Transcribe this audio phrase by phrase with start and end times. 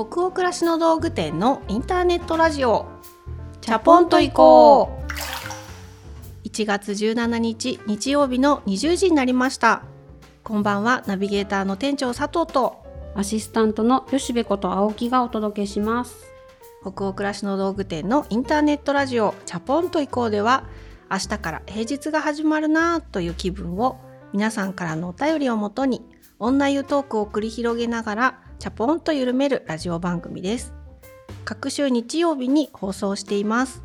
[0.00, 2.86] 北欧暮らしの道具店のインターネットラジオ。
[3.60, 5.02] チャポンと行こ
[6.42, 6.48] う。
[6.48, 9.82] 1月17日日曜日の20時になりました。
[10.42, 12.82] こんばんはナビゲーターの店長佐藤と。
[13.14, 16.16] アシスタントの吉部こと青木がお届けします。
[16.80, 19.34] 北欧暮らしの道具店のインターネットラジオ。
[19.44, 20.64] チャポンと行こうでは
[21.10, 23.98] 明日から平日が始まるなという気分を
[24.32, 26.00] 皆さんからのお便りをもとに
[26.38, 30.74] 女湯トークを繰り広げながらチャポンと緩めるラジオ番組です。
[31.46, 33.82] 各週日曜日に放送しています。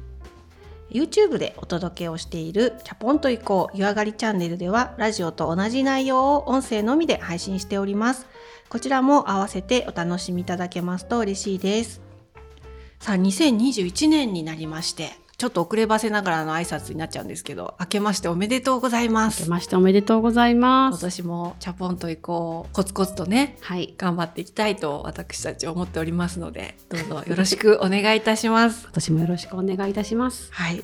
[0.89, 8.27] YouTube でお届けをしているチャポンと行こう湯上がりチャンネルではラジオと同じ内容を音声のみで配信しております。
[8.67, 12.01] こちらも合わせてお楽しみいただけますと嬉しいです。
[12.99, 19.41] さあ2021年になりましてちょっと遅ればせながらの挨拶になっちゃうんですけど明けましておめでとうございます。
[19.41, 23.93] 明けましておめでとうございま今す年もチャポンと行こうコツコツとねはい。
[23.97, 28.83] 頑張っていきたいと私たち思っておりますのでどうぞよろしくお願いいたします。
[28.87, 30.47] 今年もよろしくお願いいたします。
[30.53, 30.83] はい。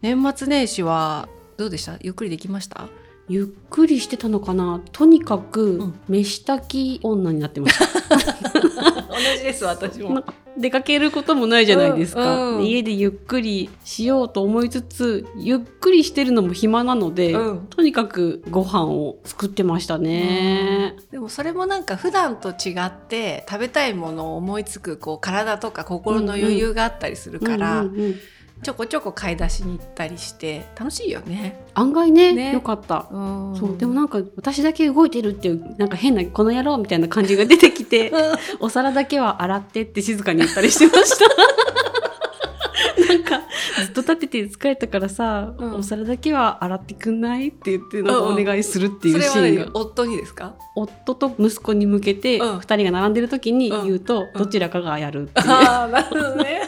[0.00, 1.96] 年末年始はどうでした？
[2.00, 2.88] ゆっくりできました？
[3.28, 4.80] ゆっくりしてたのかな？
[4.92, 6.00] とにかく、うん。
[6.08, 7.86] 飯炊き女になってました。
[9.10, 17.66] 同じです私なんか出かけることもないじゃないですか、うん家でゆっくりしようと思いつつゆっくりしてるのも暇なので、うん。
[17.68, 28.14] とにかくご飯を作ってましたね、でもそれもなんか普段と違って食べたいものを思いつくこう体とか心の余裕があったりするから、うんうんうん
[28.62, 31.64] ちょこちょこ買い出しに行ったりして楽しいよね。
[31.74, 32.52] 案外ねね。
[32.52, 33.06] よかった。
[33.10, 33.16] う
[33.52, 33.56] ん。
[33.56, 38.12] そうでもなんか私だけ動いてるっていうなんか変なこの野郎みたいな感じが出てきて
[38.60, 41.24] お皿だけは洗ってって静かに言ったりしてました。
[43.08, 43.40] なんか
[43.84, 45.74] ずっと立ってて疲れたからさ、うん。
[45.76, 49.70] お皿だけは洗ってくんないって言ってお願いするっていうシーンが、何？
[49.72, 50.54] 夫にですか？
[50.74, 52.58] 夫と息子に向けてうん。
[52.58, 54.38] 2人が並んでる時に言うと、うん。
[54.38, 56.62] どちらかがやるっていう、ああなるほどね。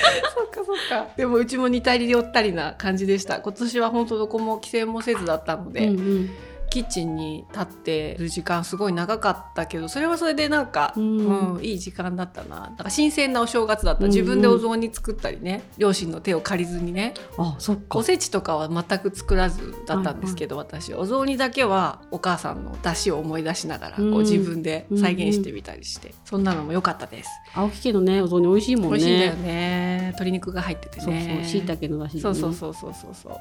[0.34, 1.08] そっかそっか。
[1.16, 3.40] でもうちも似たり寄ったりな感じでした。
[3.40, 6.30] 今年は本当どこも規制もせずだったので、うんうん
[6.70, 12.60] キッチンに立ってる時間すごい長かったけどそれはそれでなんか、ううんんいい時間だったな。
[12.60, 14.04] なんか新鮮なお正月だった、うん。
[14.04, 17.14] うん自分でお雑煮作ったりね両親の手を借りずにね。
[17.38, 17.98] あそっか。
[17.98, 27.30] おせちとかは全く作らずだったんですけど、私お雑煮だけはお母さんの出汁を思い出しながらこううん自分で再現してみたりして、そんなのも良かったです。
[27.54, 28.88] 青木家のねお雑煮美味しいもんね。
[28.90, 30.00] 美味しいんだよね。
[30.12, 31.50] 鶏肉が入っててそうねそう。
[31.50, 33.36] 椎茸のだし、ね、そうそうそうそうそうそう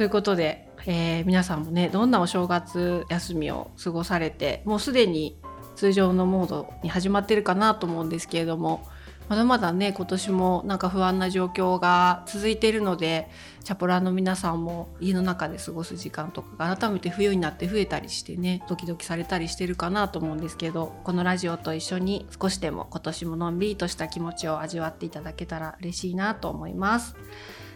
[0.00, 5.36] ということで、えー皆さんもねどんなお正月休みを過ごされてもうすでに
[5.76, 8.88] 通常のモードに始まってるかなと思うんですけれども
[9.28, 13.28] まだまだね今年もなんか不安な状況が続いているので
[13.62, 27.16] チャポラーの皆さんも家の中で過ごす時間とかが改めて冬になって増えたりしてねドキドキされたりしてるかなと思うんですけどこのラジオと一緒に少しでも今年ものんびりとした気持ちを味わっていただけたら嬉しいなと思います。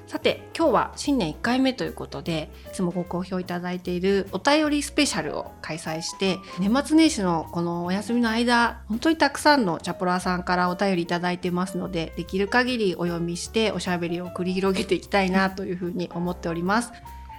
[0.06, 16.92] さて今日は新年1回目ということでいつもご好評いただいているお便りスペシャルを開催して年末年始のこのお休みの間本当にたくさんのチャポラーさんからお便りいただいてますのでできる限りお読みしておしゃべりを繰り広げていきたいなというふうに思っております。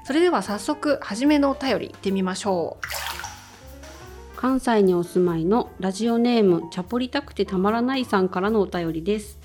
[0.03, 3.15] それでは早速初めのお便り行ってみましょう。
[4.35, 9.39] 関西にお住まいのラジオネームチャポりたくてたまらないさんからのお便りです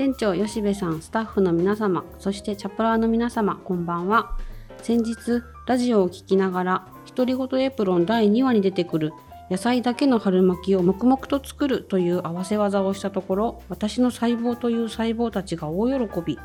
[0.00, 4.34] 店長吉部さんスタッフの皆様そしてチャポラーの皆様こんばんは。
[4.80, 9.12] 先日ラジオを聞きながら独り言エプロン第2話に出てくる
[9.50, 16.38] 野菜だけの春巻きを黙々と作るという合わせ技をしたところ私の細胞という細胞たちが大喜び。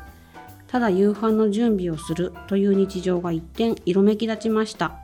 [0.66, 4.98] ただ夕飯の準備をするという日常が一転色めき立ちました。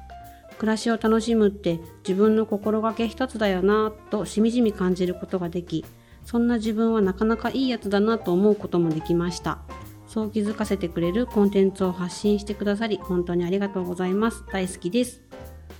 [0.58, 5.86] 暮らしを楽しむって自分の心がけ一つだよなぁとしみじみ感じることができ
[6.24, 9.58] そんな自分はなかなかいいやつだなと思うこともできました
[10.06, 15.22] そう気づかせてくれるコンテンツを発信してくださり本当にありがとうございます大好きです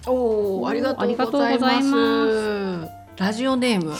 [0.07, 3.03] おーありがとうございありがとうございます。
[3.17, 3.95] ラジオネーム。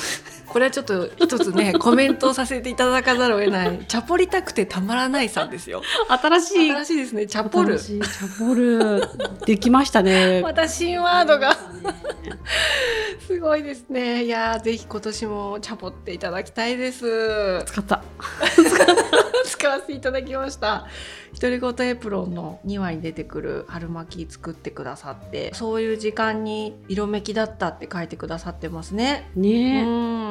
[0.53, 5.83] これはちょっと一つね コメントをさせていただかざるを得ないチャポりたくてたまらないさんですよ。
[6.09, 9.03] 新しい新しいですねチャポルチャポル
[9.47, 11.57] できましたねまた新ワードが
[13.27, 14.25] すごいですね。
[14.25, 17.65] いやーぜひ今年もチャポっていただきたいです。
[17.67, 18.03] 使った
[19.45, 20.87] 使わせていただきました。
[21.41, 29.31] 独り言エプロンの2話に出てくる春巻き作ってくださって、そういう時間に色めきだったって書いてくださってますね。
[29.35, 30.22] ねえ、うん。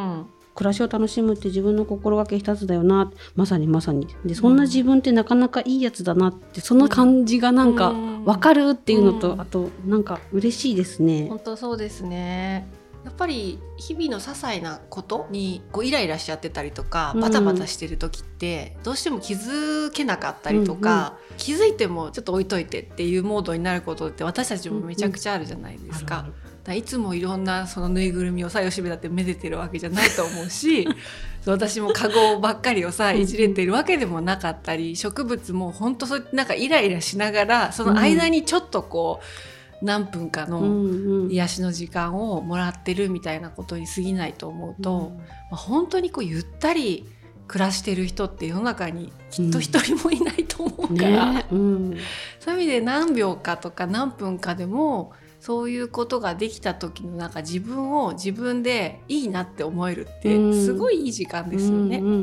[0.54, 3.12] 暮らしを楽しむって自分の心がけ一つだよな。
[3.36, 4.08] まさにまさに。
[4.25, 8.25] でそんな自分ってなかなかいいやつだなってその感じがなんかうん。
[8.25, 9.42] 分かるっていうのと、うん。
[9.42, 11.28] あとなんか嬉しいですね。
[11.30, 12.68] 本当そうですね。
[13.04, 17.22] やっぱり日々の些細なことにこうイライラしちゃってたりとかうん。
[17.22, 26.19] バタバタしてる時ってどうしても気づけなかったりとか、気づいてもちょっと置いといてっていうモードになることって私たちもめちゃくちゃあるじゃないですか。
[26.19, 30.88] あるあるだいつもいろんなそのぬいぐるみをさ吉部だってめでてるわけじゃないと思うし
[31.46, 33.22] 私もカゴばっかりをさうん。
[33.22, 41.31] いじれてるわけでもなかったり植物も本当そうなんかイライラしながらその間にちょっとこう何分かのうんうん。
[41.31, 45.13] 癒しの時間をもらってるみたいなことに過ぎないと思うと、
[45.50, 47.08] まあ、本当にこうゆったり
[47.48, 51.98] 暮らしてる人って世の中にきっと一人もいないと思うから、ねうん。
[52.40, 61.97] そういう意味で何秒かとか何分かでもそういうことができた時のなんか自分を自分でいいなって思えるってうんすごいいい時間ですよね。
[61.97, 62.17] うんうんう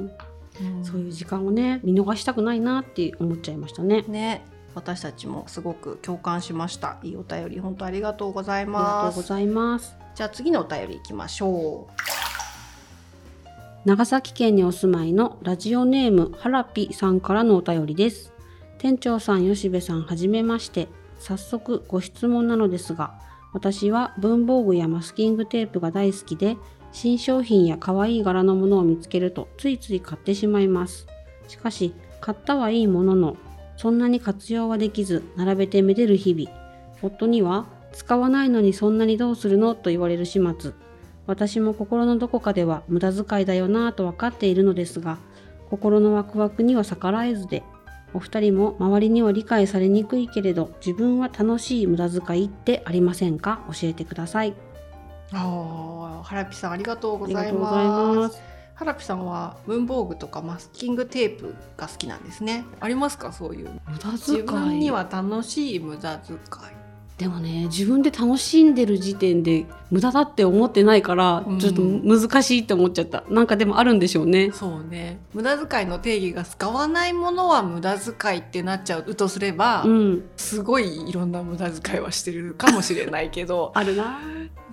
[0.80, 4.04] んそういう時間をね見逃したくないなって思っちゃいましたね。
[4.08, 4.44] ね
[4.74, 6.98] 私たちもすごく共感しました。
[7.02, 9.14] いいお便り本当ありがとうございありがます。
[9.16, 9.96] とうございます。
[10.14, 11.86] じゃあ次のお便りいきましょ
[13.84, 18.32] 長崎県にお住まいのラジオネームはらぴさんからのお便りです。
[18.78, 20.88] 店長さん、吉部さん、はじめまして。
[21.18, 23.20] 早速ご質問なのですが、
[23.52, 26.56] 私は文房具やマスキングテープが大好きで、
[26.92, 31.06] 新商品や可愛い柄のものを見つけるとついつい買ってしまいます。
[31.48, 33.36] しかし、買ったはいいものの、
[33.76, 36.50] そんなに活用はできず、並べてめでる日々。
[37.02, 39.74] 夫には、使わないのにそんなにどうするの？
[39.74, 40.72] と言われる始末。
[41.26, 45.18] 私も心のどこかでは無駄遣いだよなぁと分かっているのですが、
[45.70, 47.62] 心のワクワクには逆らえずで、
[48.14, 53.60] お二人も周りには理解されにくいけれど、自分は楽しい無駄遣いってありませんか？
[53.68, 54.50] 教えてください。
[54.50, 54.54] う。
[55.34, 58.14] ああ、はらぴさんありがとうあございま。
[58.14, 58.42] ますす。
[58.74, 62.64] はらぴさんは文房具とかマスキングテープが好きなんですね。
[62.80, 63.32] ありますか？
[63.32, 63.70] そういう。
[63.88, 66.40] 無駄自分には楽しい無駄遣い。
[67.18, 73.24] でもね、自分で楽しんでる時点で無駄だって思ってないから、うんちょっと難しいって思っちゃった。
[73.28, 74.52] なんかでもあるんでしょうね。
[74.52, 75.18] そうね。
[75.34, 80.24] 無駄遣いの定義が使わないものは無駄遣いってなっちゃうとすれば、うん。
[80.36, 84.20] すごいいろんな無駄遣いはしてるかもしれないけど あるな。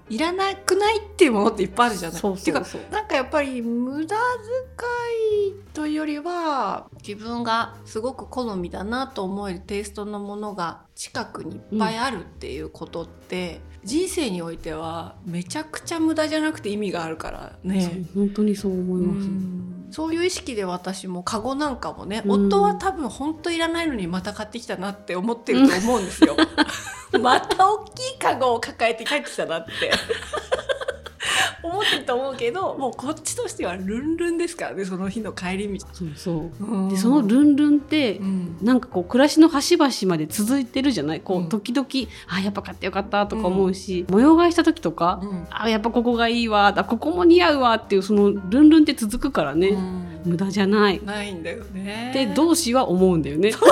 [0.10, 2.20] いらなくないっていうものっていっぱいあるじゃない。
[2.20, 2.82] そうっていうかそう。
[2.92, 17.82] なんかやっぱり無駄遣いというよりは自分がすごく好みだなと思えるテイストのものが近くにいっぱいあるっていうことって、人生においてはめちゃくちゃ無駄じゃなくて意味があるからね。
[18.14, 19.28] そう本当にそう思います。
[19.28, 26.36] うんそういう意識で私もカゴなんかもね、うん夫は多分本当いらないのにまた買ってきたなって思ってると思うんですよ。
[27.20, 29.72] また大きいカゴを抱えて帰ってきたなって。
[31.64, 35.88] 思ってると思うけどもうこっちとしてはルンルンですからねその日の帰り道。
[35.94, 36.64] そうそう。
[36.64, 36.90] うん。
[36.90, 38.58] でそのルンルンってうん。
[38.62, 41.22] なんかこう暮らしの端々まで続いてるじゃない？
[41.22, 41.50] こう、うん。
[41.50, 41.88] 時々
[42.28, 45.48] あやっぱ買ってよかったとか思うし、模様替えした時とか、うん。
[45.50, 50.06] あやっぱここがいいわあここも似合うわっていうそのルンルンって続くからね、うん。
[50.26, 50.98] 無駄じゃない。
[51.00, 52.12] っないんだよね。
[52.14, 53.52] て同志は思うんだよね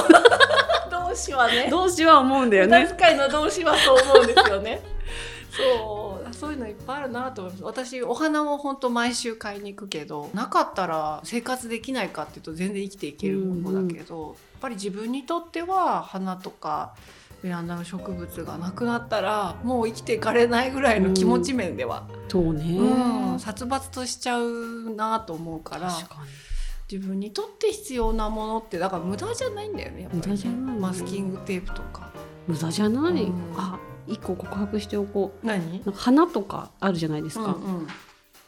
[1.14, 1.68] 動詞はね。
[1.70, 4.82] 同志は思うんだよ無駄ね遣いの動詞はそう思うんですよね。
[5.52, 6.34] そう。
[6.34, 7.64] そういうのいっぱいあるなと思います。
[7.64, 16.96] 私お花を本当毎週買いに行くけどなかったら生活できないかっていうと全然生きていけるものだけど、やっぱり自分にとっては花とか
[17.44, 23.40] ベランダの植物がなくなったらもう生きていかれないぐらいの気持ち面では、そうね、うん。
[23.40, 25.90] 殺伐としちゃうなと思うから。
[25.90, 26.53] 確かに
[26.92, 30.28] 自分にとって必要なものってだから無駄じゃないんだよねやっぱりね。
[30.28, 30.80] 無駄じゃない。
[30.80, 32.12] マスキングテープとか。
[32.48, 33.34] 無駄じゃない、うん。
[33.56, 35.66] あ一個告白しておこ何？
[35.66, 37.88] うなんか花とかあるじゃないですか、うんうん。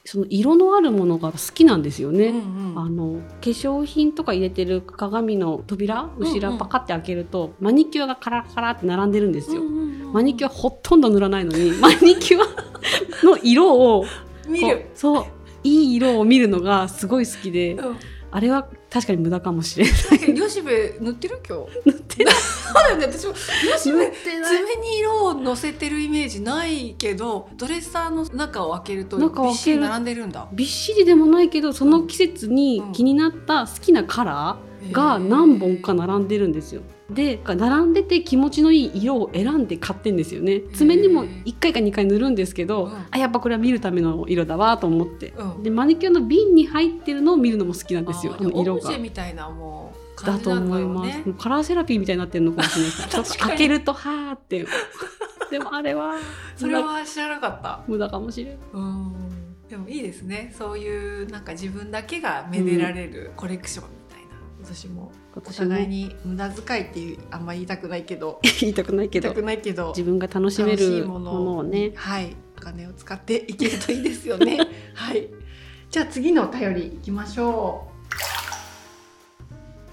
[0.04, 2.80] その色のあるものが好きなんですよね、うんうん。
[2.80, 10.14] あの化粧品とか入れてる鏡の扉ん後ろパカって開けると、マニキュアがカラカラって並んでるんですよ、うんうんうん。
[10.14, 14.06] マニキュアほとんど塗らないのに マニキュアの色を
[14.48, 15.26] 見る、そう
[15.64, 17.74] いい色を見るのがすごい好きで。
[17.74, 17.96] うん、
[18.36, 20.38] あれは確かに無駄かもしれない。
[20.38, 21.42] よしべ塗ってる？
[21.48, 21.90] 今日。
[21.90, 22.34] 塗ってない。
[22.36, 23.06] そうだよね。
[23.06, 23.36] 私もよ
[23.78, 24.58] しべ塗ってない。
[24.58, 30.50] 爪に色をのせてるイメージないけどドレッサーの中を開けるとびっしり並んでるんだ。
[30.52, 36.82] びっしりでもないけどその季節に気になった好きなカラーが何本か並んでるんですよ。
[37.10, 40.62] で並んでて気持ちのいい色を選んで買ってんですよね。
[40.74, 43.06] 爪にも1回か2回塗るんですけど、うん。
[43.12, 45.64] あやっぱこれは見るための色だわと思って、うん。
[45.64, 48.98] でマニキュアの瓶に入ってるのを見るのも好きなんですよ色が。
[48.98, 54.66] みたいなもうだと思います、よねカラーセラピーみたいになってるのかもしれない ちょっと開けるとはーって。
[55.52, 56.16] でもあれは
[56.58, 57.82] それは知らなかった。
[57.88, 58.58] 無駄かもしれん。
[58.74, 59.14] うん。
[59.70, 60.54] でもいいですね。
[60.58, 63.86] そういうなんか自分だけがめでられるコレクション。
[63.86, 64.05] み
[64.66, 68.40] 私もお互いに無駄遣いっていうあんま言いたくないけど。
[68.62, 69.24] 言いたくないけど。
[69.24, 69.90] 言いたくないけど。
[69.90, 71.34] 自分が楽しめるももの。
[71.44, 71.92] のをね。
[71.96, 72.36] はい。
[72.58, 74.58] お金を使っていけるといいですよね。
[74.96, 75.30] はい。
[75.92, 77.88] じゃあ次のお便りいきましょ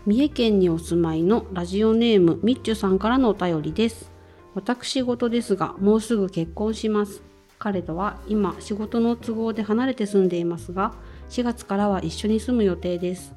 [0.07, 4.11] 三重県にお住まいのラジオネームみっちゅさんからのお便りです。
[4.55, 7.23] 私事ですがもうすぐ結婚します。
[7.59, 10.95] 彼とは今仕事の都合で離れて住んでいますが
[11.29, 13.35] 4月からは一緒に住む予定です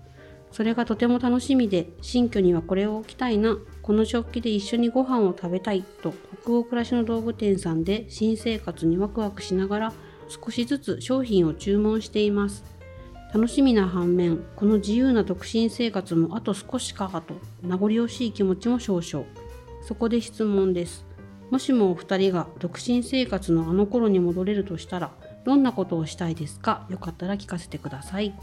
[0.51, 3.57] それがとても楽しみで新居にはこれを置きたいな。
[3.81, 9.93] この食器で一緒にご飯を食べたいと北欧暮らしの道具店さんで新生活にワクワクしながら
[10.27, 12.63] 少しずつ商品を注文しています。
[13.33, 19.25] 楽しみな反面この自由な独身生活もあと少しかと名残惜しい気持ちも少々。
[19.81, 21.05] そこで質問です。
[21.51, 25.11] もしもお二人が独身生活のあの頃に戻れるとしたら
[25.45, 26.87] どんなことをしたいですか？
[26.89, 28.33] よかったら聞かせてください。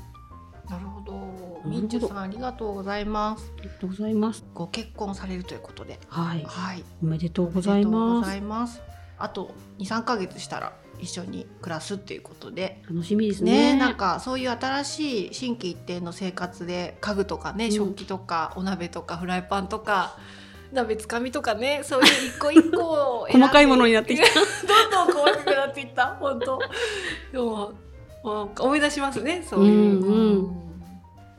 [0.73, 1.61] なるほど。
[1.67, 3.53] みんちゅさんありがとうございます。
[3.59, 4.45] ありがとうございます。
[4.55, 6.01] ご結婚されるということで。
[6.09, 6.43] はい。
[6.47, 6.85] はい。
[7.03, 8.31] おめでとうごございごます。
[8.31, 8.81] ざいます。
[9.19, 12.83] あと2、3ヶ月したら一緒に暮らすっていうことで。
[12.89, 13.75] 楽しみですね。
[13.75, 17.73] ねなんかそういう新しい心機一転の生活で家具とかね、うん。
[17.73, 20.17] 食器とかお鍋とかフライパンとか
[20.73, 24.27] 鍋つかみとかねそういう一個一個 細かいものになってきた。
[24.91, 26.17] どんどん細かくなっていった。
[26.19, 26.59] 本当。
[27.31, 27.73] でも
[28.23, 30.57] 思い出しますねそういう、うんうんうん。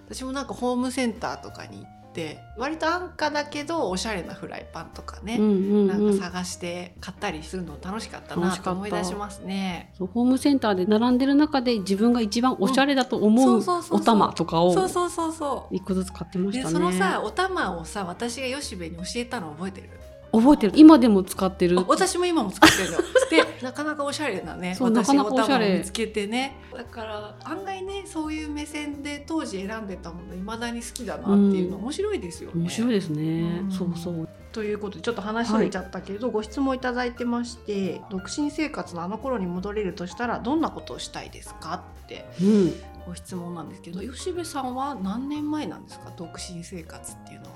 [0.10, 5.48] 私もなんかホームセンターとかに行って割と安価だけどおしゃれなフライパンとかね、うんう
[5.86, 6.02] んなん。
[6.02, 9.92] うんか探して買ったりするの楽しかったなと思い出しますね。
[9.98, 15.75] そうホームセンターで並んでる中で自分が一番おしゃれだと思そうお玉とかをそうそうそうそう。
[15.75, 16.74] 一個ずつ買ってましでたね。
[16.74, 19.90] そのさお玉をさ私が吉部に教えたの覚えてる？
[20.34, 20.74] 覚えてる。
[20.75, 21.80] 今でも使ってる。
[21.80, 22.98] あ私も今も使ってるの。
[23.30, 25.78] でなかなかおしゃれなねそう私なかなかおしゃれ。
[25.78, 26.58] 見つけてね。
[26.75, 31.84] だから案外ねそういう目線で当時選んでたものいまだに好きだなっていうのうん。
[31.84, 32.62] 面白いですよね。
[32.62, 33.72] 面白いですね、うん。
[33.72, 34.28] そうそう。
[34.52, 42.74] ということでちょっと話それちゃったけど、ご質問いただいてまして独身生活のあの頃に戻れるとしたらどんなことをしたいですかってうん。
[43.06, 47.52] ご質問なんですけど吉部さんは何年前なんですか独身生活っていうのは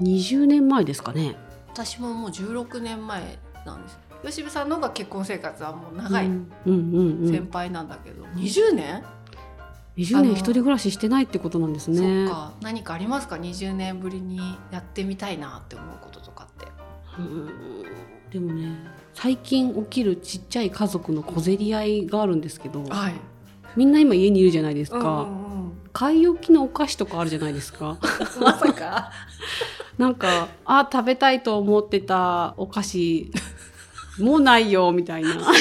[0.00, 1.36] ？20年前ですかね
[1.72, 3.98] 私ももう16年前なんです。
[4.24, 7.30] 吉部さんの方が結婚生活はもう長いうんうんうんうん。
[7.30, 9.02] 先輩なんだけど、20年、
[9.96, 12.26] 20あの年一人暮らししてないってことなんですね。
[12.26, 12.52] そっか。
[12.60, 14.38] 何かありますか？20年ぶりに
[14.70, 16.68] やってみたいなって思うこととかって。
[17.18, 17.82] うん。
[18.30, 18.78] でもね
[19.12, 23.14] 最近起きるちっちゃい家族の小競り合いがあるんですけどはい。
[23.76, 25.72] みんな今家にいるじゃないですか、うんうんうん。
[25.92, 27.98] 買い置きのお菓子とかあるじゃないですか。
[28.40, 29.10] まさか
[30.02, 33.30] なんかあ食べたいと思ってたお菓子
[34.18, 35.28] もうないよみたいな。
[35.36, 35.52] なんか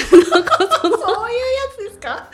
[0.82, 0.98] その。
[0.98, 2.28] そういうやつです か？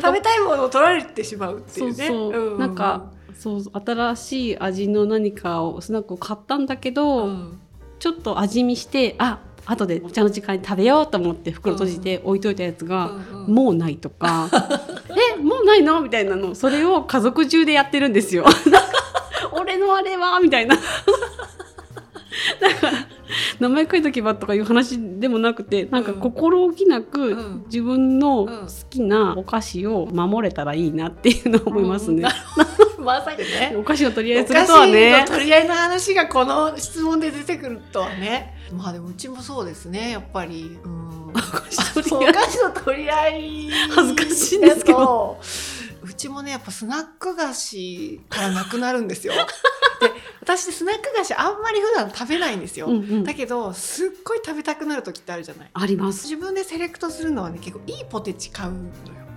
[0.00, 1.92] 食べたいものを取られてしまうっていそうう。
[1.92, 3.06] ねそう、うなんか
[3.36, 7.60] そう新しい味の何かをスナックを買ったんだけど、うん。
[7.98, 13.54] ちょっと味見してあ後でお茶の時間に食べようと思って袋閉じて置いといたやつが、うんうん。
[13.54, 14.48] もうないとか。
[15.36, 16.00] えもうないの？
[16.00, 16.54] みたいなの。
[16.54, 18.44] それを家族中でやってるんですよ。
[19.68, 20.40] 俺のあれは？
[20.40, 20.76] みたいな。
[22.60, 22.92] だから
[23.60, 27.64] 名前書いとけばとかいう話でもなくてなんかうん心置きなく、うん。
[27.66, 32.26] 自分のうん好きなお菓子を守れたらいいなっていうのを思いますね。
[32.98, 33.74] まさに ね。
[33.78, 35.14] お菓子の取り合いするとはね。
[35.14, 38.54] お菓子の取り合いの話がこの質問で出てくるとはね。
[38.72, 40.78] まあでもうちもそうですねやっぱり。
[40.82, 41.28] うん。
[41.28, 41.96] お菓子
[42.64, 43.70] の取り合い。
[43.94, 45.38] 恥ずかしいんですけど
[46.08, 49.34] うちもねやっぱスナック菓子からなくなるんですよ。
[50.00, 53.24] で私スナック菓子あんまり普段食べないんですよ、うんうん。
[53.24, 55.70] だけどすっごい食べたくなる時ってあるじゃない。
[55.72, 56.24] あります。
[56.24, 58.88] 自分でセレクトするのはね結構いいポテチ買うのよ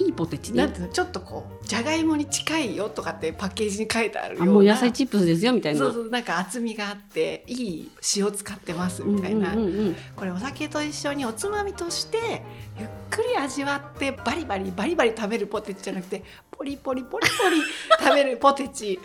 [0.02, 0.80] いいポテチねなんて。
[0.80, 5.80] いうのちょっとこうじゃがいもに近いよとかってパッケージに書いてあるようなあもう野菜チップスですよみたいな。
[5.80, 12.44] そうそうなんか厚みがあっていい塩使ってますみたいな、うんうんうんうんこれお酒と一緒におつまみとして
[12.80, 17.62] ゆっくり味わってバリバリバリバリ食べるポテチじゃなくてポリポリポリポリ
[18.00, 19.00] 食べるポテチ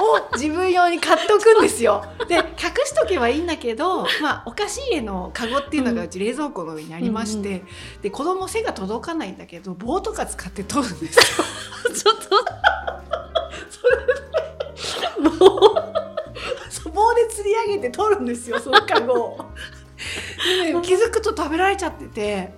[0.00, 2.04] を自分用に買っておくんですよ。
[2.28, 2.42] で隠
[2.84, 7.66] しとけばいいんだけど、まあ、お菓子入れのカゴっていうのがうち冷蔵庫の上にありまして、うん
[8.02, 11.22] で子供背が届かないんだけど棒とか使って取るんですよ。
[11.94, 12.22] ちょっと
[16.70, 19.44] そう棒で釣り上げて取るんですよそのカゴを。
[20.64, 22.52] でね気づくと食べられちゃってて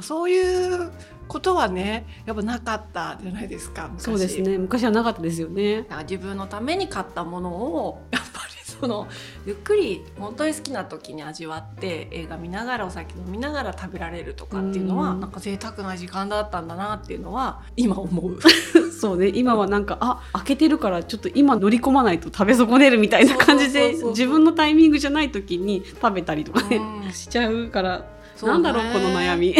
[0.00, 0.92] そういう
[1.28, 4.02] ことはねやっぱなかったじゃないですか昔。
[4.02, 4.58] そうですね。
[4.58, 5.86] 昔はなかったですよね。
[6.02, 9.06] 自分のために買ったものを やっぱりその
[9.44, 15.20] ゆっくり本当に好きな時に味わって映画見ながらお酒飲みながら食べられるとかっていうのはうん。
[15.20, 18.38] なんか贅沢な時間だったんだなっていうのは今思う。
[18.98, 19.30] そうね。
[19.34, 27.12] 今はなんかあ開けてるからちょっと今乗り込まないと食べ損ねるみたいな感じで自分のタイミングじゃない時に食べたりとかね、うん。
[27.12, 28.06] しちゃうから
[28.36, 28.52] そうね。
[28.54, 29.54] なんだろうこの悩み。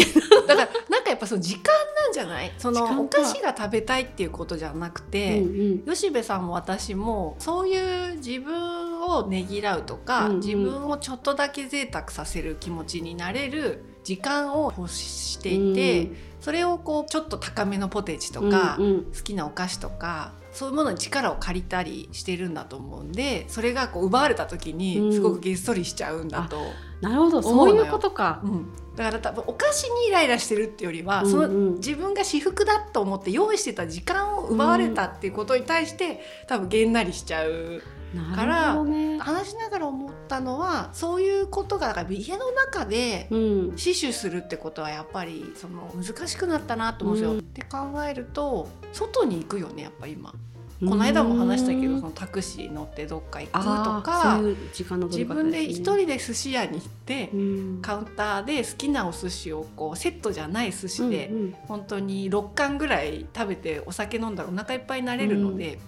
[0.47, 0.69] だから
[1.09, 2.53] かやっぱその時間なんじゃない？
[2.59, 10.41] そのお菓子が食べたいっていうことじゃなくて、うん吉部さんも私もそういう自分をねぎらうとか、うんうん。
[10.41, 16.11] 自分をちょっとだけ贅沢させる気持ちになれる時間を欲していて、
[16.41, 19.05] それをこうちょっと高めのポテチとか、うんうん。
[19.05, 24.79] 好きなお菓子とかそういうものに力を借りたりしてるんだと思うんでそれがこう奪われた時うん。
[24.79, 26.59] にすごくげっそりしちゃうんだと。
[27.01, 27.41] なるほど。
[27.41, 28.41] そうういうことか。
[28.43, 28.67] うん。
[28.97, 31.51] だから多分お菓子にイライラしてるっていうよりは、そのうん。
[31.51, 37.83] うん自分が私服だと思って用意してた時間を奪われたっていうことに対して、多分げんなりしちゃう
[38.73, 39.19] ほどね。
[39.19, 43.73] 話しながら思ったのはそういうことがだから家の中でうん。
[43.77, 47.33] 死守するってことはやっぱりその難しくなったなと思うんですよ。
[47.33, 47.39] うん。
[47.41, 50.33] って考えると外に行くよねやっぱ今。
[50.81, 57.31] この間も話したけどそのタクシー乗ってどっか行くとかそういう時間の取自分で一人で寿司屋に行って。
[57.35, 57.79] うん。
[57.83, 61.55] カウンターで好きなお寿司をこうセットじゃない寿司で、うんうん。
[61.67, 65.81] 本当に6貫ぐらい食べてお酒飲んだらお腹いっぱいになれるので、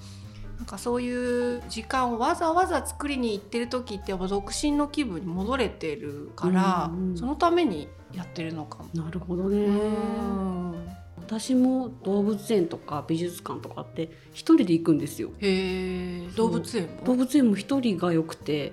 [0.60, 7.16] なんかそういう時間をわざわざ作りに行ってる時ってやっぱ独身の気分に戻れてるから、うんうん。
[7.16, 8.90] そのためにやってるのかも。
[8.92, 9.56] なるほどね。
[9.56, 10.86] うん。
[11.16, 15.30] 私も動物園とか美術館とかって一人で行くんですよ。
[15.38, 16.28] へえ。
[16.36, 17.04] 動物園も？
[17.04, 18.72] 動物園も一人が良くて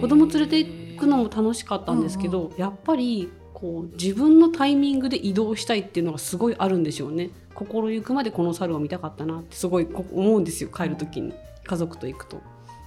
[0.00, 11.34] 子供連れて行くのも楽しかったんですけど、やっぱりこう自分のタイミングで移動したいっていうのがすごいあるんでしょうね心ゆくまでこの猿を見たかったなってすごいこ思うんですよ帰る時に。
[11.64, 12.40] 家族と行くと。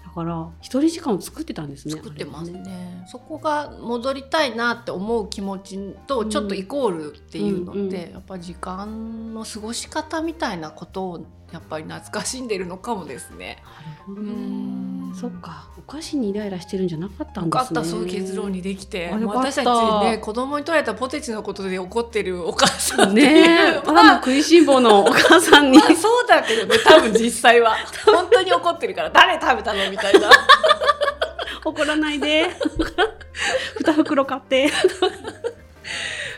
[0.05, 2.65] だから一人時間を作ってたんですね作ってますあれは。
[2.65, 7.93] ねそこが戻りたいなって思う気持ちとちょっとイコールっていうのって、うんうん。
[7.93, 13.61] やっぱ時間の過ごし方みたいなことをやっぱり懐かしんでるのかもですね。
[14.07, 14.33] うなるほどね。
[14.33, 15.67] んそっか。
[15.77, 17.75] お菓子にイライラしてるんじゃなかったんよですね。
[17.75, 19.09] かったそういう結論にできて。
[19.11, 19.65] 私たち
[20.05, 23.77] ね子供に取られたポテチのことで怒ってるお母さんってねいう。
[23.77, 23.81] え。
[23.81, 25.77] ただの食いしん坊のお母さんに。
[25.77, 26.75] まあそうだけどね。
[26.85, 27.75] 多分実際は。
[28.05, 29.09] 本当に怒ってるから。
[29.09, 30.29] 誰食べたのみたいな。
[31.63, 32.49] 怒らないで。
[33.79, 34.71] 二袋買って。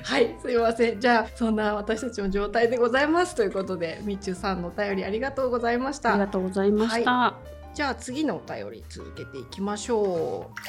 [0.03, 0.99] はい、すいません。
[0.99, 3.35] じゃあ、そんな私たちの状態でございます。
[3.35, 6.11] ということで、みちゅさんのお便りありがとうございました。
[6.11, 7.35] ありがとうございました、
[7.73, 10.59] じゃあ、次のお便り続けていきましょう。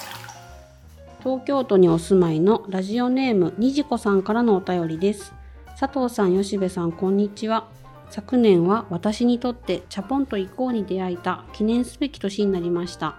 [1.23, 5.35] 東京都にお住まいのラジオネームにじこさんからのお便りです。
[5.79, 7.69] 佐藤さん吉部さんこんにちは。
[8.09, 13.17] 昨年は私にとってチャポンと以降に出会えた記念すべき年になりました。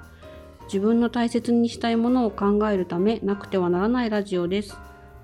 [0.66, 4.76] 自分の大切にしたいものを考えるためなくてはならないラジオです。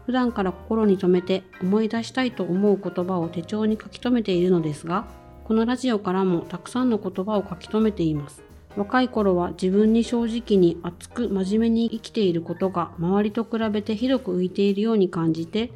[0.05, 5.07] 普段から心に留めて思い出したいと思う言葉を手帳に書き留めているのですが
[5.45, 8.50] このラジオからもたくさんの言葉を書き留めています。
[8.77, 15.71] 若い頃は自分に正直に熱く真面目に生きていることが周りと比べて広く浮いているように感じて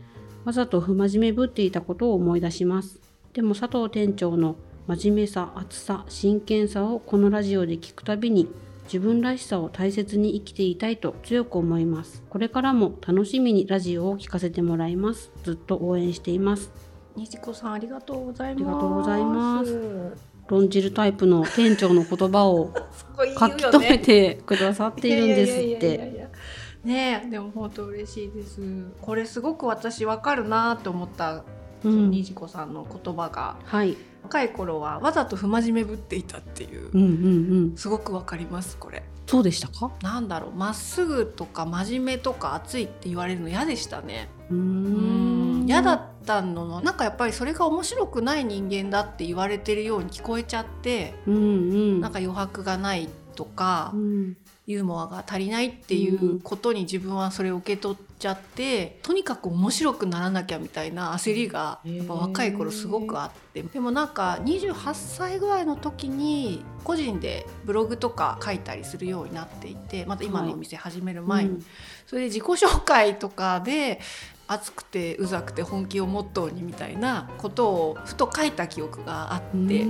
[0.46, 3.02] わざと不真面目ぶっていたことを思い出します
[3.34, 4.56] でも佐藤店長の
[4.88, 8.48] 真面目さ熱さ真剣さをこのラジオで聞くたびに
[8.86, 16.72] 自分らしさを大切に生きていたいと強く思いますこれからも楽しみにラジオを聞かせてもらいますずっと応援しています
[17.16, 17.20] う。
[17.20, 18.64] にじこさん、ありがとうございます。
[18.64, 22.74] ありがとうございます論じるタイプの店長の言葉を
[23.40, 26.30] 書き留めてくださっているんですって。
[26.84, 28.62] ねえ、でも本当嬉しいです。
[29.02, 31.44] これすごく私わかるなと思った、
[31.84, 33.98] うんにじこさんの言葉が、はい。
[34.24, 36.90] 若い頃はわざと不真面目ぶっていたっていう。
[36.92, 37.10] うんうんう
[37.74, 37.78] ん。
[37.78, 39.04] すごくわかりますこれ。
[39.28, 39.92] そうでしたか？
[40.02, 44.30] なんだろうまっすぐとか真面目とか熱いって言われるの嫌でしたね。
[44.50, 45.68] うんん。
[45.68, 52.02] 嫌だったのなんかやっぱりそれが面白くない人間だって言われてるように聞こえちゃってうんうん。
[52.02, 54.38] なんか余白がないとか、うん。
[54.68, 71.66] ユーモアが足りないっていうことに自分はそれを受け取っちゃってとにかく面白くならなきゃみたいな焦りがやっぱ若い頃すごくあってでもなんか28歳ぐらいの時に個人でブログとか書いたりするようになっていてまた今のお店始める前に、うん
[72.06, 74.00] それで自己紹介とかで
[74.48, 79.86] 熱くてうざくて本気をモットーにみたいなことをふと書いた記憶があって、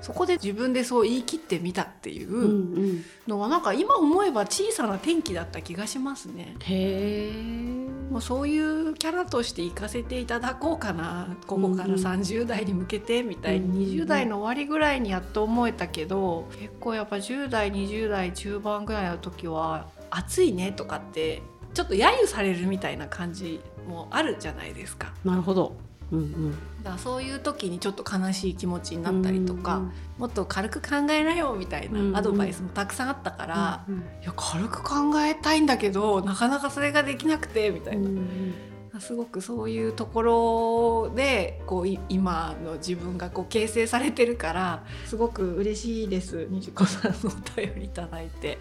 [0.00, 6.56] そこで自分でそう言い切ってみたっていうのはなんか今思えば小さな転機だった気がしますね。
[6.60, 7.98] へえ。
[8.10, 21.42] もうそういうキャラとして行かせていただこうかなここからうんうん30代に向けてみたいに、うんうんうん20代の終わりぐらいにやっと思えたけど結構やっぱ10代20代中盤ぐらいの時は「暑いね」とかって
[21.74, 25.12] ちょっと揶揄されるみたいな感じもあるじゃないですか。
[25.24, 25.76] なるほど。
[26.10, 26.50] うんうん。
[26.82, 29.82] だからそういう時にちょっと悲しい気持ちになったりとか、
[30.16, 32.12] もっと軽く考えなよみたいうんうん。
[32.12, 40.22] なアドバイスもたくさんあったから、うんいや軽く考えたいんだけどなかなかそれができなくてみたいな、すごくそういうとこ
[41.08, 48.58] ろでこうい今の自分がこう形成されてるからすごく嬉しいですにじこさんのお便りいただいて。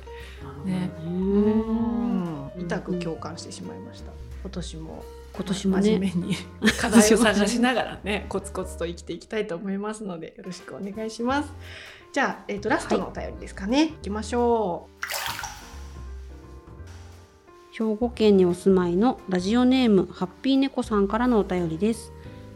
[0.66, 0.92] ね。
[1.06, 2.27] うん
[2.60, 4.12] 痛く共感してしまいました。
[4.44, 5.84] 今年も今年もね。
[5.84, 6.36] 真面目に。
[6.80, 11.54] 課題を探しながらねコツコツと生きていきたいと思いますのでよろしくお願いします。
[12.14, 14.88] じゃあ、えー、とラストのお便りですかね、い、きましょ
[17.72, 22.12] 兵庫県にお住まいのラジオネームハッピー猫さんからのお便りです。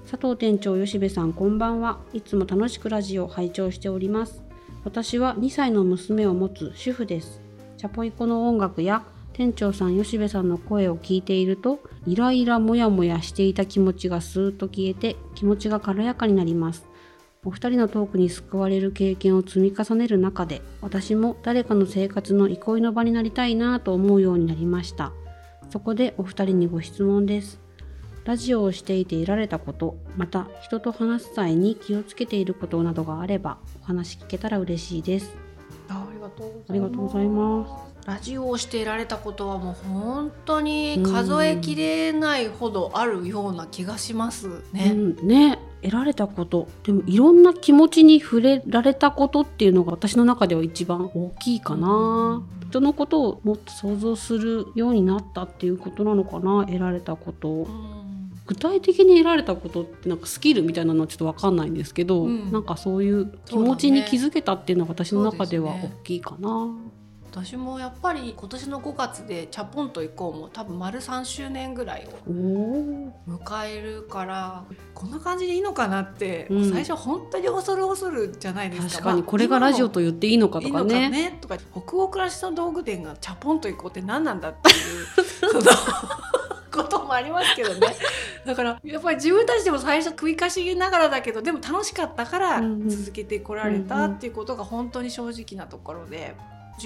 [0.10, 2.00] 佐藤店長吉部さんこんばんは。
[2.12, 4.44] いつも楽しくラジオを拝聴しております。
[4.84, 7.40] 私は2歳の娘を持つ主婦です。
[7.78, 9.06] チャポイコの音楽や
[9.42, 16.86] 店長さん吉部さんの声を聞いているとイライラモヤモヤしていた気持ちがスーッと消えて気持ちが軽やかになります。
[17.44, 25.12] お二人のトークに救われる経験を積み重ねる中で私も誰かの生活の憩いの場になりたいなと思うようになりました。
[25.72, 27.60] そこでお二人にご質問です。
[28.26, 35.36] ラジオをしていて得られたことまた人と話す際に気をつけていることなどがあればお話聞けたら嬉しいです。
[35.90, 44.92] ありがとうございますラジオをしていられたことはもう本当に数えきれないほどあるような気がしますね。
[44.94, 45.60] うん、ね。
[45.82, 57.50] 得られたことでもいろんな気持ちに触れられたことっていうのが私の中では一番大きいかな、人のことをもっと想像するようになったっていうことなのかな得られたこと。
[57.50, 58.02] うん。
[58.46, 62.52] 具体的に得られたことってなんかスキルみたいなのはちょっと分かんないんですけど、うん。
[62.52, 66.70] なんかそういう気持ちに気づけたっていうのが私の中では大きいかな。
[67.32, 72.32] 私もやっぱり今年の5月でチャポンと行こうも多分丸3周年ぐらいを
[73.26, 76.70] 迎えるからこんな感じでいいのかなって、うん。
[76.70, 78.92] 最初本当に恐る恐るじゃないですか。
[78.92, 81.10] 確かにこれがラジオと言っていいのかといいのかかね。
[81.10, 85.64] ねとか北欧暮らしの道具店がチャポンと行こうって何なんだっていうその
[86.84, 87.96] こともありますけどね。
[88.46, 92.90] だからやっぱり自分たちでも最初食いかしげながらだけどでも楽しかったからうんうん。
[92.90, 96.36] 続けてこられたっていうことが本当に正直なところで。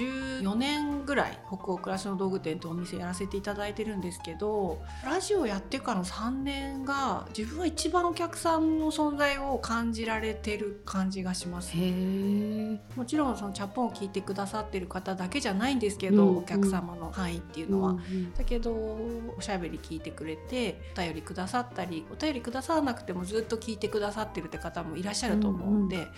[0.02, 11.74] 14年ぐらい北欧暮らしの道具店とお店やらせていただいてるんですけどラジオやってからの3年が自分は一番お客さんの存在を感じられてる感じがします。
[11.76, 17.90] もちろんそのチャポンを聞いてくださってる方だけじゃないんですけど、うんお客様の範囲っていうのは。
[17.90, 26.08] うんうんだけどおしゃべり聞いてくれてお便りくださったりお便りくださらなくてもずっと聞いてくださってるって方もいらっしゃると思うんで、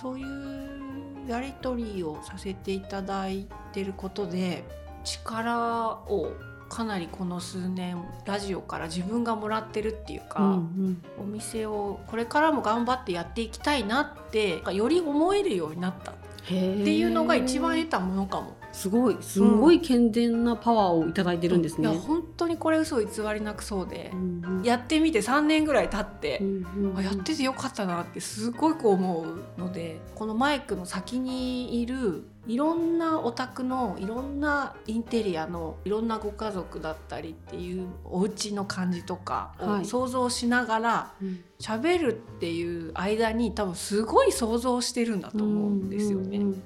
[0.00, 4.64] そういうやり取りをさせていただいてることで
[5.04, 6.32] 力を
[6.68, 10.40] かなりこの数年ラジオから自分がもらってるっていうか。
[10.40, 16.14] うんお店をこれからも頑張ってやっていきたいなってより思えるようになったっ。
[16.46, 16.54] て
[16.96, 18.56] いうのが一番得たものかも。
[18.72, 21.90] すごいすごい健全なパワーをいただいてるんですね。
[21.90, 24.10] いや本当にこれ嘘偽りなくそうで。
[24.12, 24.62] う、んうん。
[24.62, 29.22] やってみて3年ぐらい経ってう、んうんあやっててよかったなってすごく思
[29.56, 39.82] うのでこのマイクの先にいるいろんなお宅のいろんなインテリアのいろんなご家族だったりっていうお家の感じとかはい。
[39.82, 41.44] を想像しながらうん。
[41.60, 46.38] 喋るっていう間に多分すごい想像してるんだと思うんですよね。
[46.38, 46.62] うんうん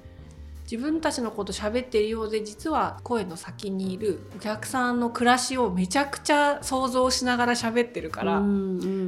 [0.71, 8.43] 自分たちのこと喋ってるようで実は声の先にいるお客さんの暮らしをめちゃくちゃ想像しながら喋ってるから、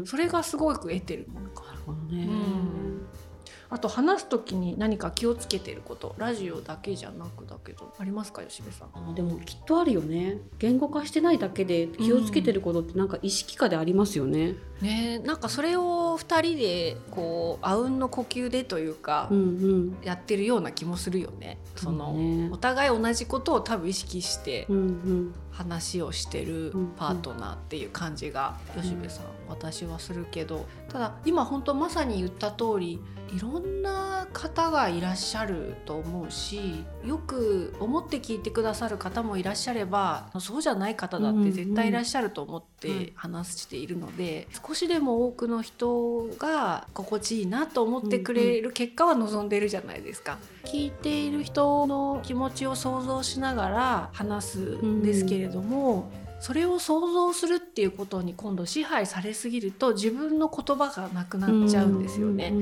[0.07, 2.27] それがすごく得てるものかなるほどね。
[2.27, 2.88] うん
[3.71, 8.89] あと話す時に何か気をつけてることラジオだけじゃなくだけどありますか吉部さん？
[8.95, 14.55] あでもきっとあるよね言語化してないだけで気をつけてることってなんか意識化でありますよね。
[14.81, 21.59] ねえなんかそれを2人でこうあうんの呼吸でというか、うんうんやってるような気もするよね。
[21.77, 33.01] そのねお互い同じことを多分意識してうんうん話をしてるうんパートナーっていう感じが吉部さん、私はするけどただ今本当まさに言った通り
[33.31, 50.39] いろんな方がいらっしゃると思うしよく思って聞いてくださる方もいらっしゃればそうじゃない方だって絶対いらっしゃると思って話しているので、少しでも多くの人が心地いいなと思ってくれる結果は望んでるじゃないですか。
[50.65, 62.53] 聞いている人の気持ちを想像しながら話すんですけれども、それを想像するっていうことに今度支配されすぎると自分の言葉がなくなっちゃうんですよね。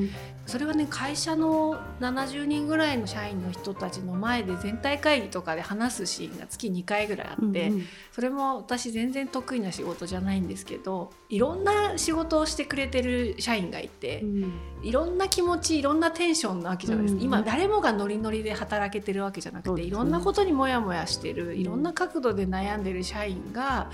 [0.46, 7.86] それはね会社の70人ぐらいの社員の人たちの前で全体会議とかで話すシーンが月2回ぐらいあって、うんうん。
[8.12, 23.90] それも私全然得意な仕事じゃないんですけどいろんな仕事をしてくれてる社員がいて、うんいろんな気持ちいろんなテンションなわけじゃないですか、うん今誰もがノリノリで働けてるわけじゃなくて、ねいろんなことにモヤモヤしてるいろんな角度で悩んでる社員が、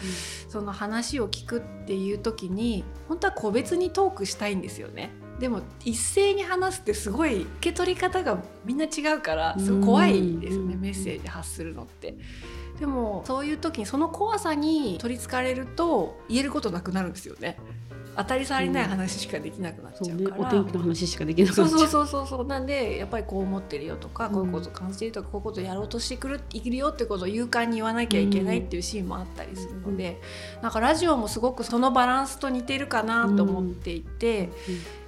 [0.48, 5.10] その話を聞くっていう時に本当は個別にトークしたいんですよね。
[5.38, 12.16] でも一斉に話すってすごい受け取り方がみんな違うからすごい怖いですよね、うんメッセージ発するのって。
[12.78, 17.56] でもそういう時にその怖さに取りつかれると言えることなくなるんですよね。
[18.16, 20.36] 当たり障りない話しかできなくなっちゃうから。
[20.36, 21.78] ねお天気の話しかできなくなっちゃう。
[21.78, 22.38] そうそうそうそう。
[22.38, 30.20] そうなんでやっぱりこう思ってるよとか、こういうこと感じてるとかこういうことやろうとしてくるいるよってことを勇敢に言わなきゃいけないっていうシーンもあったりするので、
[30.62, 34.50] なんかラジオもすごくそのバランスと似てるかなと思っていて、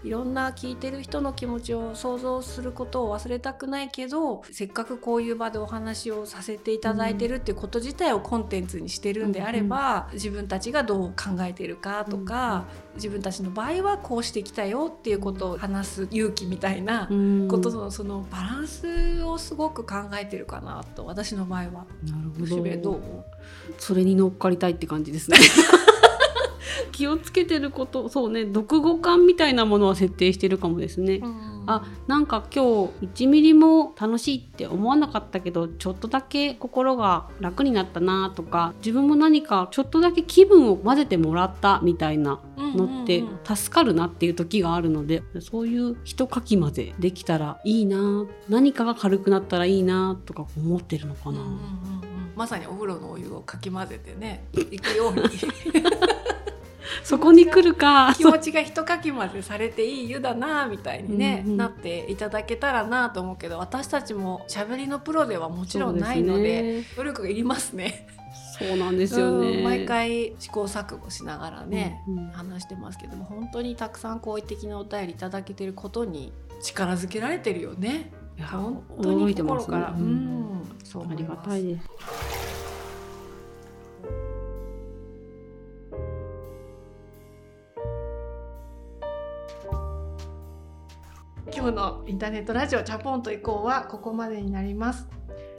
[0.05, 17.49] いろんな聞いてる人の気持ちを想像することを忘れたくないけどせっかくこういう場でお話をさせていただいてるっていうこと自体をコンテンツにしてるんであれば、自分たちがどう考えてるかとか、自分たちの場合はこうしてきたよっていうことを話す勇気みたいなうん。
[17.49, 21.69] ことのそのバランスをすごく考えてるかなと私の場合は。
[22.05, 23.01] なるほど。
[23.79, 25.39] それに乗っかりたいって感じですね
[26.95, 31.21] 気をつけてることそうね読語感みたいなものは設定してるかもですね、
[31.67, 51.41] あなんか今日1ミリも楽しいって思わなかったけどちょっとだけ心が楽になったなとか自分も何かちょっとだけ気分を混ぜてもらったみたいなのって助かるなっていう時があるのでそういう一かき混ぜできたらいいな何かが軽くなったらいいなとか思ってるのかな。
[51.41, 51.65] うんうんうんうん。
[52.37, 55.23] まさにお風呂のお湯をかき混ぜてね行くように
[57.03, 68.07] そこに来るか気持ちが一かき混ぜされていい湯だなみたいにね、うんうんなっていただけたらなと思うけど私たちもしゃべりのプロではもちろんないので努力がいりますね。
[68.59, 69.49] そうなんですよね。
[69.59, 78.13] うん毎回試行錯誤しながらね、うんうん話してますけども本当にたくさん好意的なお便りいただけてることに力づけられてるよね。
[78.51, 81.89] 本当に心から、ううんん、そう思ありがたいです。
[91.65, 95.09] 今日のインターネットラジオチャポンと以降はここまでになります。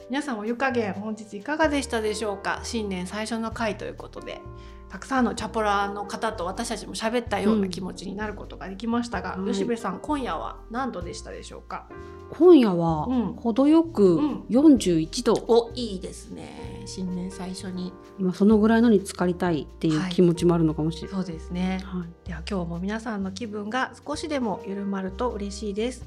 [0.08, 2.60] 皆さんお湯加減本日いかがでしたでしょうか？
[2.62, 4.40] 新年最初の回ということで。
[4.88, 9.46] たくさんのチャポラーの方と私たちも喋ったような気持ちになることができましたが、うん。
[9.52, 11.88] 吉部さん今夜は何度でしたでしょうか？
[12.30, 13.34] 今夜はうん。
[13.34, 14.40] 程よくうん。
[14.48, 16.82] 41度、おいいですね。
[16.86, 17.92] 新年最初に。
[18.18, 21.14] 今そのぐらいのに浸かりたいっていう気持ちもあるのかもしれない。
[21.14, 21.82] そうですね。
[21.84, 22.28] はい。
[22.28, 26.06] では今日も皆さんの気分が少しでも緩まると嬉しいです。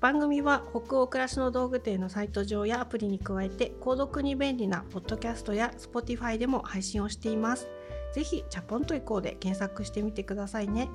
[0.00, 7.68] 番組は北欧暮らしの道具店のサイト上やアプリに加えて購読に便利なポッドキャストや Spotify でも配信をしています
[8.12, 10.88] ぜひチャポンと以降で検索してみてくださいね。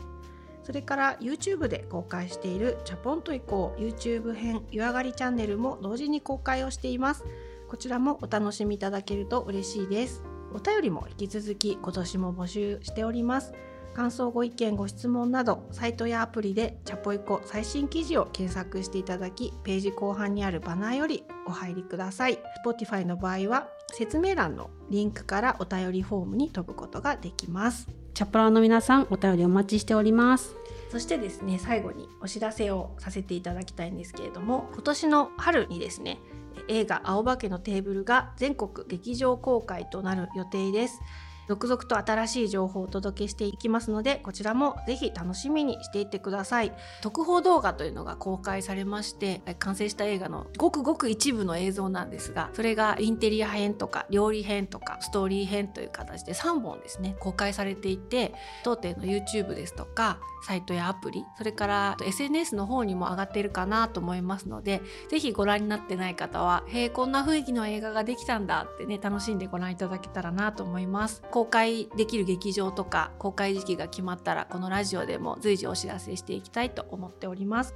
[0.64, 7.24] それから YouTube で公開しているチャポンと以降 YouTube 編湯上がりチャンネルも同時に公開をしています。
[7.68, 10.24] こちらもお楽しみいただけると嬉しいです。
[10.54, 13.54] お便りも引き続き今年も募集しております。
[13.94, 22.40] 感想ご意見ご質問などサイトやアプリでチャポイコ最新記事を検索していただきページ後半にあるバナーよりお入りください。
[22.66, 30.56] Spotify の場合は説明欄のリンクからお便りフォームに飛ぶことができますチャプラーの皆さんお便りお待ちしております。
[30.90, 36.20] そしてですね最後にお知らせをさせていただきたいんですけれども今年の春にですね
[36.68, 41.02] 映画「青化けのテーブル」が全国劇場公開となる予定です
[41.48, 46.74] 続々と新しい情報をお届けしていきますのでこちらもぜひ楽しみにしていてください。
[47.02, 71.24] 特報動画というのが公開されまして完成した映画のごくごく一部の映像なんですがそれがインテリア編とか料理編とかストーリー編という形で3本ですね公開されていて当店の YouTube ですとかサイトやアプリそれから SNS の方にも上がっているかなと思いますのでぜひご覧になってない方は「へえこんな雰囲気の映画ができたんだ」ってね楽しんでご覧いただけたらなと思います。
[71.36, 77.76] 公開できる劇場とか公開時期が決まったらこのラジオでも随時お知らせしていきたいと思っております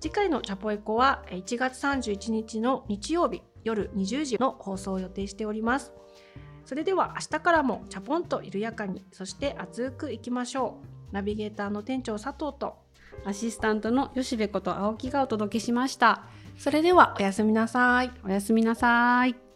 [0.00, 5.92] 次回のチャポエコは1月31日の日曜日夜20時の放送を予定しております
[6.64, 12.78] それでは明日からもチャポンと緩やかにそして熱くいきましょうナビゲーターの店長佐藤と
[13.24, 16.24] アシスタントの吉部こと青木がお届けしました。
[16.56, 19.49] それではおやすみなさいおやすみなさい。